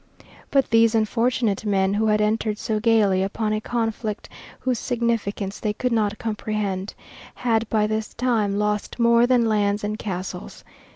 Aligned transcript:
But 0.49 0.71
these 0.71 0.95
unfortunate 0.95 1.63
men, 1.63 1.93
who 1.93 2.07
had 2.07 2.21
entered 2.21 2.57
so 2.57 2.79
gayly 2.79 3.21
upon 3.21 3.53
a 3.53 3.61
conflict 3.61 4.29
whose 4.61 4.79
significance 4.79 5.59
they 5.59 5.73
could 5.73 5.91
not 5.91 6.17
comprehend, 6.17 6.95
had 7.35 7.69
by 7.69 7.85
this 7.85 8.15
time 8.15 8.57
lost 8.57 8.97
more 8.97 9.27
than 9.27 9.45
lands 9.45 9.83
and 9.83 9.99
castles. 9.99 10.63